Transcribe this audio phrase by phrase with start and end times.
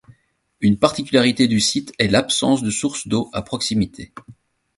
[0.61, 4.11] Une particularité du site est l'absence de source d'eau à proximité.